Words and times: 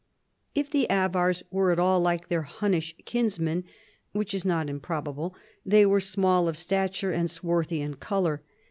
If 0.55 0.71
the 0.71 0.89
Avars 0.89 1.43
were 1.51 1.71
at 1.71 1.77
all 1.77 1.99
like 1.99 2.27
their 2.27 2.41
Hunnish 2.41 2.95
kins 3.05 3.37
men 3.37 3.65
(which 4.13 4.33
is 4.33 4.43
not 4.43 4.67
improbable) 4.67 5.35
they 5.63 5.85
were 5.85 5.99
small 6.01 6.47
of 6.47 6.57
stature, 6.57 7.11
and 7.11 7.29
swarthy 7.29 7.81
in 7.83 7.97
color. 7.97 8.41